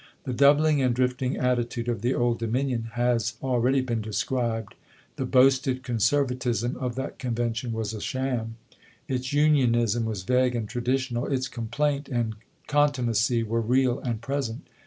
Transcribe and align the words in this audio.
The 0.23 0.33
doubling 0.33 0.81
and 0.81 0.95
drifting 0.95 1.37
attitude 1.37 1.87
of 1.87 2.01
the 2.01 2.15
Old 2.15 2.39
Dominion 2.39 2.89
has 2.93 3.35
ah 3.43 3.61
eady 3.63 3.81
been 3.81 4.01
described. 4.01 4.73
The 5.17 5.27
boasted 5.27 5.83
conservatism 5.83 6.75
of 6.77 6.95
that 6.95 7.19
convention 7.19 7.71
was 7.71 7.93
a 7.93 8.01
sham. 8.01 8.55
Its 9.07 9.31
Unionism 9.31 10.05
was 10.05 10.23
vague 10.23 10.55
and 10.55 10.67
traditional; 10.67 11.27
its 11.27 11.47
complaint 11.47 12.09
and 12.09 12.33
contumacy 12.65 13.43
were 13.43 13.61
real 13.61 13.99
and 13.99 14.21
present. 14.23 14.67